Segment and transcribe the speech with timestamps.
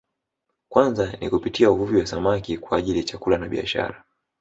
[0.69, 4.03] Kwanza ni kupitia uvuvi wa samaki kwa ajili ya chakula na biashara